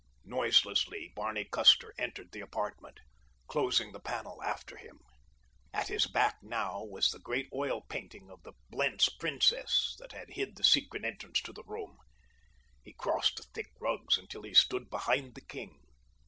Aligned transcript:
Noiselessly 0.25 1.13
Barney 1.15 1.43
Custer 1.45 1.93
entered 1.99 2.31
the 2.31 2.41
apartment, 2.41 3.01
closing 3.47 3.91
the 3.91 3.99
panel 3.99 4.41
after 4.41 4.75
him. 4.75 4.97
At 5.75 5.89
his 5.89 6.07
back 6.07 6.37
now 6.41 6.83
was 6.83 7.11
the 7.11 7.19
great 7.19 7.47
oil 7.53 7.81
painting 7.87 8.31
of 8.31 8.41
the 8.41 8.53
Blentz 8.71 9.09
princess 9.09 9.95
that 9.99 10.11
had 10.13 10.31
hid 10.31 10.55
the 10.55 10.63
secret 10.63 11.05
entrance 11.05 11.39
to 11.43 11.53
the 11.53 11.61
room. 11.65 11.99
He 12.81 12.93
crossed 12.93 13.37
the 13.37 13.43
thick 13.53 13.69
rugs 13.79 14.17
until 14.17 14.41
he 14.41 14.55
stood 14.55 14.89
behind 14.89 15.35
the 15.35 15.45
king. 15.45 15.79